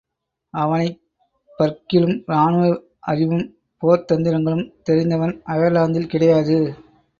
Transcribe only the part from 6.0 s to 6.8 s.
கிடையாது.